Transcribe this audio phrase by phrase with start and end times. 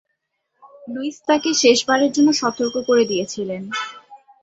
[0.87, 3.63] Luis তাকে শেষ বারের জন্য সতর্ক করে দিয়েছিলেন।